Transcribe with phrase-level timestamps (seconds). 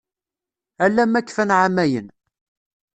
[0.85, 2.07] Ala ma kfan εamayan.